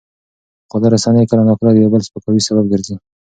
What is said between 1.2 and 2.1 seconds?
کله ناکله د یو بل د